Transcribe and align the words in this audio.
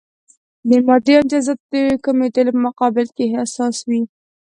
د 0.69 0.71
مادي 0.87 1.13
امتیازاتو 1.19 1.65
د 1.73 2.01
کمېدلو 2.05 2.51
په 2.55 2.61
مقابل 2.67 3.07
کې 3.15 3.25
حساس 3.35 3.75
وي. 3.89 4.01